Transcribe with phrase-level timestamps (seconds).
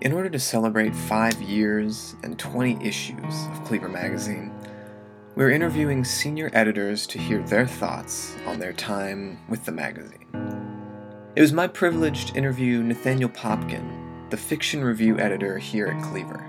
[0.00, 4.50] In order to celebrate five years and 20 issues of Cleaver Magazine,
[5.36, 10.26] we're interviewing senior editors to hear their thoughts on their time with the magazine.
[11.36, 16.48] It was my privilege to interview Nathaniel Popkin, the fiction review editor here at Cleaver.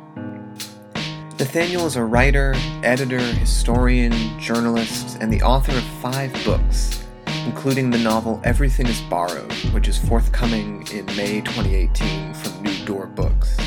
[1.38, 7.01] Nathaniel is a writer, editor, historian, journalist, and the author of five books,
[7.46, 13.08] including the novel Everything is Borrowed, which is forthcoming in May 2018 from New Door
[13.08, 13.58] Books.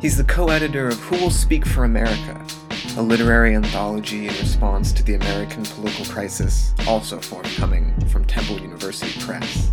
[0.00, 2.44] He's the co editor of Who Will Speak for America,
[2.96, 9.20] a literary anthology in response to the American political crisis, also forthcoming from Temple University
[9.20, 9.70] Press.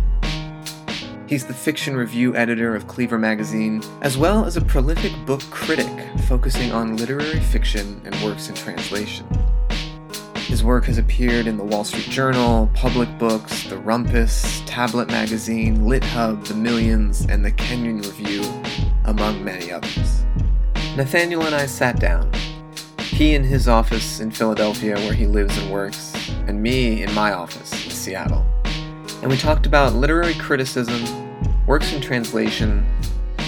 [1.26, 5.88] He's the fiction review editor of Cleaver magazine, as well as a prolific book critic
[6.26, 9.26] focusing on literary fiction and works in translation.
[10.50, 15.86] His work has appeared in the Wall Street Journal, Public Books, The Rumpus, Tablet Magazine,
[15.86, 18.42] Lit Hub, The Millions, and The Kenyon Review,
[19.04, 20.24] among many others.
[20.96, 22.30] Nathaniel and I sat down.
[22.98, 26.14] He in his office in Philadelphia, where he lives and works,
[26.46, 28.44] and me in my office in Seattle
[29.22, 31.04] and we talked about literary criticism,
[31.66, 32.86] works in translation,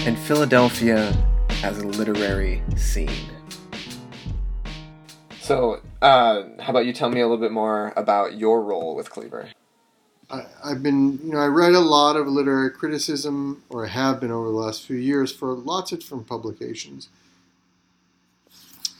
[0.05, 1.15] and Philadelphia
[1.63, 3.09] as a literary scene.
[5.41, 9.09] So, uh, how about you tell me a little bit more about your role with
[9.09, 9.49] Cleaver?
[10.29, 14.19] I, have been, you know, I write a lot of literary criticism, or I have
[14.19, 17.09] been over the last few years for lots of different publications.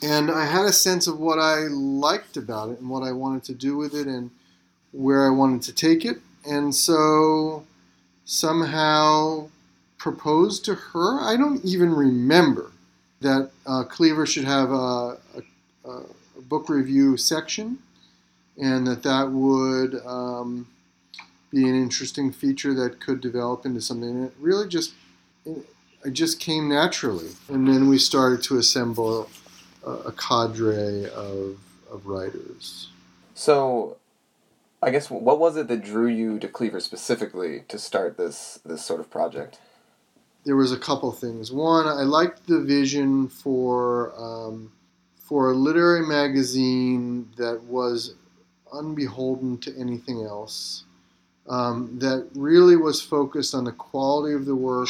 [0.01, 3.43] And I had a sense of what I liked about it and what I wanted
[3.45, 4.31] to do with it and
[4.91, 7.65] where I wanted to take it and so
[8.25, 9.49] somehow
[9.97, 11.21] proposed to her.
[11.21, 12.71] I don't even remember
[13.21, 15.41] that uh, Cleaver should have a, a,
[15.85, 16.03] a,
[16.49, 17.79] book review section,
[18.57, 20.67] and that that would um,
[21.49, 24.93] be an interesting feature that could develop into something that really just
[25.45, 27.29] it just came naturally.
[27.47, 29.29] And then we started to assemble
[29.85, 31.57] a, a cadre of,
[31.91, 32.89] of writers.
[33.35, 33.97] So
[34.81, 38.83] I guess what was it that drew you to Cleaver specifically to start this this
[38.83, 39.59] sort of project?
[40.45, 41.53] There was a couple things.
[41.53, 44.73] One, I liked the vision for um,
[45.23, 48.13] for a literary magazine that was
[48.71, 50.83] unbeholden to anything else.
[51.49, 54.87] Um, that really was focused on the quality of the work,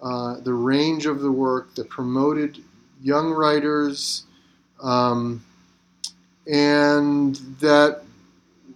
[0.00, 2.58] uh, the range of the work, that promoted
[3.02, 4.24] young writers,
[4.82, 5.44] um,
[6.46, 8.02] and that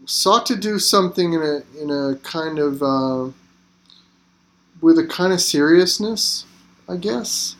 [0.04, 3.30] sought to do something in a in a kind of uh,
[4.82, 6.44] with a kind of seriousness,
[6.88, 7.56] I guess.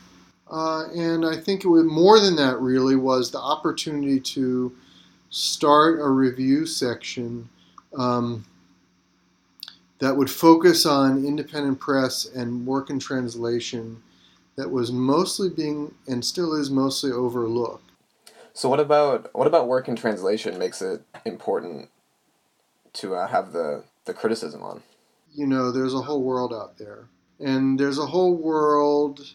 [0.53, 2.59] Uh, and I think it was more than that.
[2.59, 4.71] Really, was the opportunity to
[5.31, 7.49] start a review section
[7.97, 8.45] um,
[9.97, 14.03] that would focus on independent press and work in translation
[14.55, 17.89] that was mostly being and still is mostly overlooked.
[18.53, 21.89] So what about what about work in translation makes it important
[22.93, 24.83] to uh, have the the criticism on.
[25.33, 27.05] You know, there's a whole world out there,
[27.39, 29.33] and there's a whole world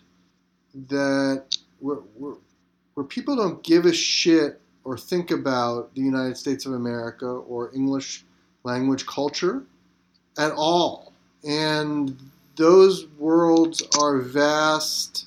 [0.88, 2.34] that where, where,
[2.94, 7.70] where people don't give a shit or think about the United States of America or
[7.74, 8.24] English
[8.64, 9.62] language culture
[10.38, 11.12] at all,
[11.44, 12.16] and
[12.56, 15.26] those worlds are vast.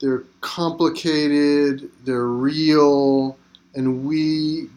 [0.00, 1.90] They're complicated.
[2.04, 3.38] They're real,
[3.74, 4.68] and we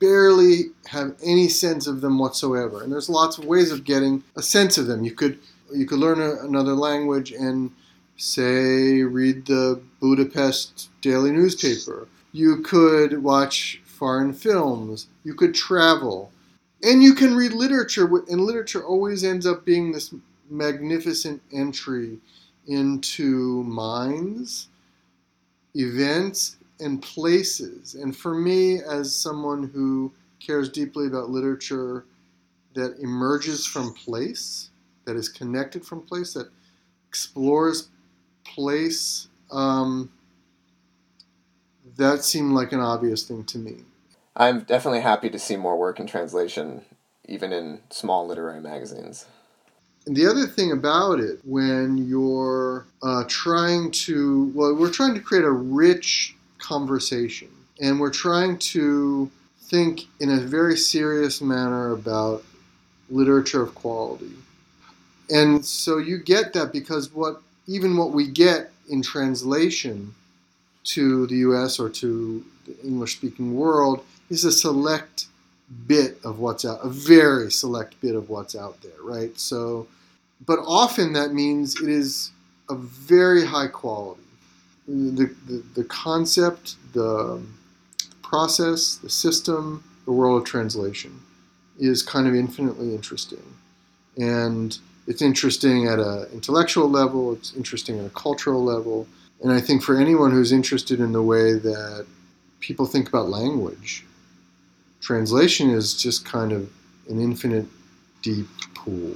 [0.00, 2.82] barely have any sense of them whatsoever.
[2.82, 5.04] And there's lots of ways of getting a sense of them.
[5.04, 5.38] You could
[5.72, 7.70] you could learn a, another language and
[8.20, 12.06] say read the Budapest daily newspaper.
[12.32, 15.08] You could watch foreign films.
[15.24, 16.30] You could travel.
[16.82, 20.14] And you can read literature, and literature always ends up being this
[20.50, 22.18] magnificent entry
[22.66, 24.68] into minds,
[25.74, 27.94] events, and places.
[27.94, 32.04] And for me, as someone who cares deeply about literature
[32.74, 34.70] that emerges from place,
[35.06, 36.50] that is connected from place, that
[37.08, 37.88] explores
[38.54, 40.10] place, um,
[41.98, 43.78] that seemed like an obvious thing to me.
[44.36, 46.82] I'm definitely happy to see more work in translation,
[47.28, 49.26] even in small literary magazines.
[50.06, 55.20] And the other thing about it, when you're uh, trying to, well, we're trying to
[55.20, 57.48] create a rich conversation.
[57.80, 59.30] And we're trying to
[59.62, 62.44] think in a very serious manner about
[63.10, 64.32] literature of quality.
[65.30, 70.14] And so you get that because what even what we get in translation
[70.84, 75.26] to the US or to the English speaking world is a select
[75.86, 79.38] bit of what's out, a very select bit of what's out there, right?
[79.38, 79.86] So,
[80.46, 82.32] but often that means it is
[82.68, 84.22] a very high quality.
[84.88, 87.40] The, the, the concept, the
[88.22, 91.20] process, the system, the world of translation
[91.78, 93.42] is kind of infinitely interesting.
[94.16, 94.76] And
[95.06, 99.06] it's interesting at an intellectual level, it's interesting at a cultural level.
[99.42, 102.06] And I think for anyone who's interested in the way that
[102.60, 104.04] people think about language,
[105.00, 106.70] translation is just kind of
[107.08, 107.66] an infinite
[108.22, 109.14] deep pool.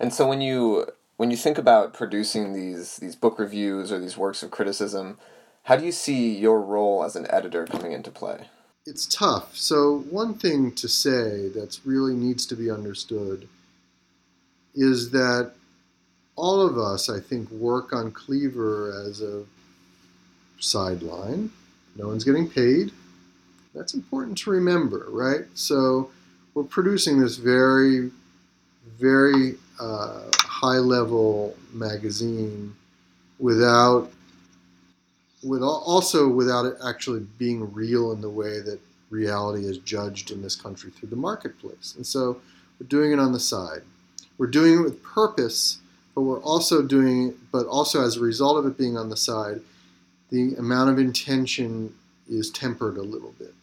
[0.00, 0.86] And so when you
[1.16, 5.18] when you think about producing these these book reviews or these works of criticism,
[5.64, 8.48] how do you see your role as an editor coming into play?
[8.86, 9.56] It's tough.
[9.56, 13.48] So one thing to say that really needs to be understood
[14.74, 15.52] is that
[16.36, 19.44] all of us, I think, work on Cleaver as a
[20.58, 21.50] sideline.
[21.96, 22.90] No one's getting paid.
[23.74, 25.44] That's important to remember, right?
[25.54, 26.10] So
[26.54, 28.10] we're producing this very,
[28.98, 32.74] very uh, high level magazine
[33.38, 34.10] without
[35.42, 38.80] with also without it actually being real in the way that
[39.10, 41.94] reality is judged in this country through the marketplace.
[41.96, 42.40] And so
[42.80, 43.82] we're doing it on the side.
[44.38, 45.78] We're doing it with purpose,
[46.14, 49.60] but we're also doing but also as a result of it being on the side,
[50.30, 51.94] the amount of intention
[52.28, 53.54] is tempered a little bit.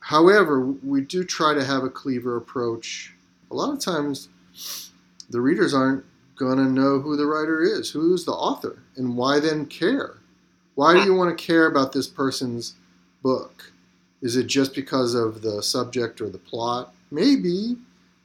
[0.00, 3.12] However, we do try to have a cleaver approach.
[3.50, 4.28] A lot of times
[5.30, 6.04] the readers aren't
[6.36, 10.14] going to know who the writer is, who's the author, and why then care.
[10.74, 12.74] Why do you want to care about this person's
[13.22, 13.72] book?
[14.22, 16.94] Is it just because of the subject or the plot?
[17.10, 17.76] Maybe,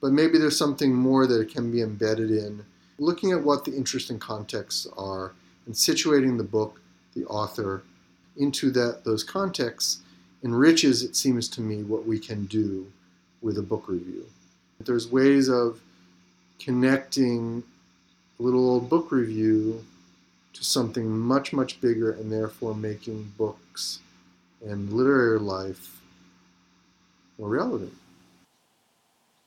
[0.03, 2.61] but maybe there's something more that it can be embedded in.
[2.99, 5.31] Looking at what the interesting contexts are
[5.65, 6.81] and situating the book,
[7.15, 7.83] the author,
[8.35, 10.01] into that those contexts
[10.43, 12.85] enriches, it seems to me, what we can do
[13.41, 14.25] with a book review.
[14.81, 15.79] There's ways of
[16.59, 17.63] connecting
[18.37, 19.85] a little old book review
[20.51, 23.99] to something much, much bigger and therefore making books
[24.65, 26.01] and literary life
[27.39, 27.93] more relevant.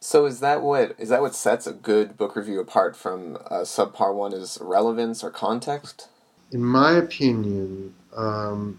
[0.00, 3.62] So is that what is that what sets a good book review apart from a
[3.62, 4.32] subpar one?
[4.32, 6.08] Is relevance or context?
[6.52, 8.78] In my opinion, um,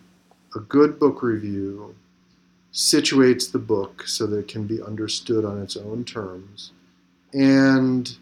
[0.56, 1.96] a good book review
[2.74, 6.72] situates the book so that it can be understood on its own terms
[7.34, 8.16] and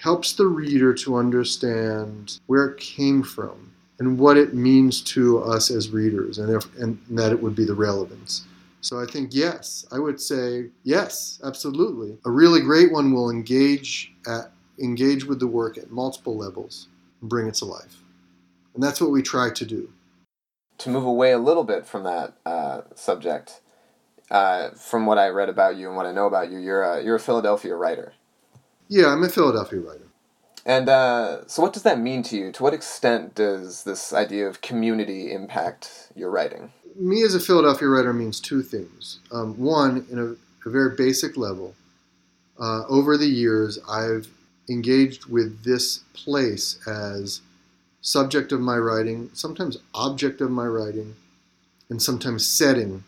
[0.00, 5.70] helps the reader to understand where it came from and what it means to us
[5.70, 8.44] as readers and, if, and that it would be the relevance.
[8.84, 12.18] So I think yes, I would say yes, absolutely.
[12.26, 16.88] A really great one will engage at engage with the work at multiple levels
[17.22, 18.02] and bring it to life.
[18.74, 19.90] And that's what we try to do.
[20.78, 23.62] To move away a little bit from that uh, subject,
[24.30, 27.02] uh, from what I read about you and what I know about you, you're a,
[27.02, 28.12] you're a Philadelphia writer.
[28.88, 30.08] Yeah, I'm a Philadelphia writer.
[30.66, 32.52] And uh, so, what does that mean to you?
[32.52, 36.72] To what extent does this idea of community impact your writing?
[36.96, 39.18] Me as a Philadelphia writer means two things.
[39.30, 41.74] Um, one, in a, a, very basic level,
[42.58, 44.28] uh, over the years, I've
[44.70, 47.42] engaged with this place as
[48.00, 51.14] subject of my writing, sometimes object of my writing,
[51.90, 53.04] and sometimes setting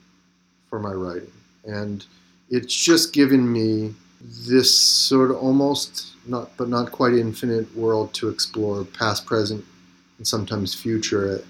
[0.68, 1.32] for my writing.
[1.64, 2.04] And
[2.50, 3.94] it's just given me
[4.48, 9.64] this sort of almost not but not quite infinite world to explore past present
[10.18, 11.42] and sometimes future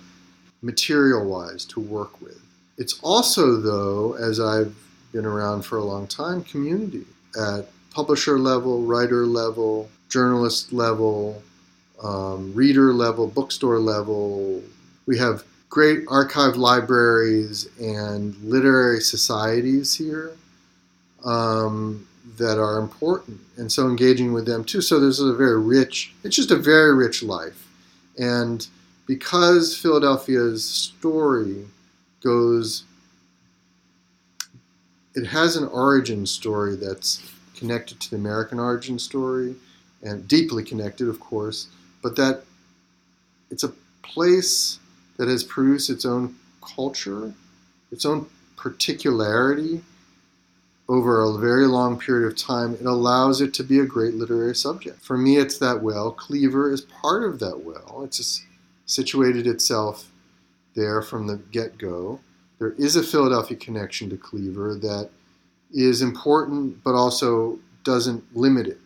[0.62, 2.40] material wise to work with.
[2.76, 4.75] It's also though as i've
[5.12, 7.04] been around for a long time community
[7.38, 11.42] at publisher level writer level journalist level
[12.02, 14.62] um, reader level bookstore level.
[15.06, 20.33] We have great archive libraries and literary societies here.
[21.25, 22.06] Um,
[22.38, 24.80] that are important, and so engaging with them too.
[24.80, 26.12] So this is a very rich.
[26.25, 27.66] It's just a very rich life,
[28.18, 28.66] and
[29.06, 31.66] because Philadelphia's story
[32.23, 32.85] goes,
[35.14, 37.23] it has an origin story that's
[37.54, 39.54] connected to the American origin story,
[40.02, 41.68] and deeply connected, of course,
[42.02, 42.42] but that
[43.50, 44.78] it's a place
[45.16, 47.33] that has produced its own culture,
[47.92, 49.83] its own particularity
[50.88, 54.55] over a very long period of time, it allows it to be a great literary
[54.55, 55.00] subject.
[55.02, 56.12] For me, it's that well.
[56.12, 58.02] Cleaver is part of that well.
[58.05, 58.45] It's just
[58.87, 60.12] situated itself
[60.75, 62.21] there from the get go.
[62.59, 65.11] There is a Philadelphia connection to Cleaver that
[65.73, 68.81] is important, but also doesn't limit it.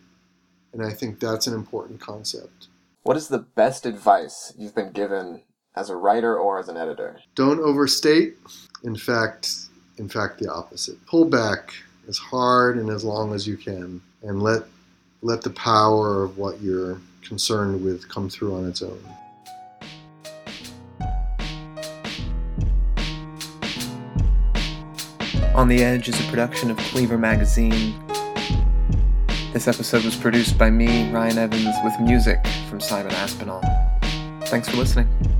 [0.73, 2.67] And I think that's an important concept.
[3.03, 5.41] What is the best advice you've been given
[5.75, 7.19] as a writer or as an editor?
[7.35, 8.37] Don't overstate.
[8.83, 9.49] In fact,
[9.97, 11.03] in fact, the opposite.
[11.05, 11.73] Pull back
[12.07, 14.63] as hard and as long as you can, and let
[15.21, 18.99] let the power of what you're concerned with come through on its own.
[25.53, 27.93] On the Edge is a production of Cleaver Magazine.
[29.53, 32.39] This episode was produced by me, Ryan Evans, with music
[32.69, 33.61] from Simon Aspinall.
[34.45, 35.30] Thanks for listening.